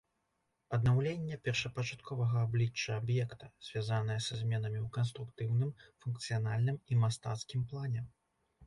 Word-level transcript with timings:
Аднаўленне 0.77 1.37
першапачатковага 1.47 2.37
аблічча 2.45 2.95
аб'екта, 3.03 3.51
звязанае 3.69 4.17
са 4.29 4.33
зменамі 4.41 4.79
ў 4.85 4.95
канструктыўным, 4.97 5.71
функцыянальным 6.07 6.83
і 6.95 7.01
мастацкім 7.05 7.61
плане. 7.73 8.01